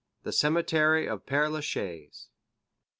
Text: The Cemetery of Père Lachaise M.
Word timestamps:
The 0.23 0.31
Cemetery 0.31 1.07
of 1.07 1.27
Père 1.27 1.51
Lachaise 1.51 2.27
M. 2.31 2.33